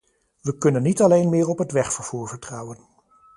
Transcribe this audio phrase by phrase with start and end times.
[0.41, 2.77] We kunnen niet alleen meer op het wegvervoer vertrouwen.